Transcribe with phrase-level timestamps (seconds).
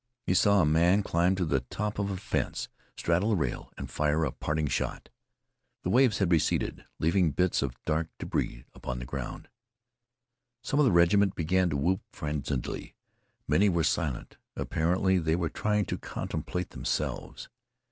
[0.25, 3.87] He saw a man climb to the top of the fence, straddle the rail, and
[3.87, 5.09] fire a parting shot.
[5.83, 9.47] The waves had receded, leaving bits of dark débris upon the ground.
[10.63, 12.95] Some in the regiment began to whoop frenziedly.
[13.47, 14.37] Many were silent.
[14.55, 17.47] Apparently they were trying to contemplate themselves.